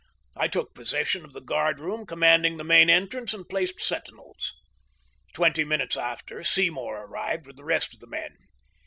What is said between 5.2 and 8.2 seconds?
Twenty minutes after, Seymour arrived with the rest of the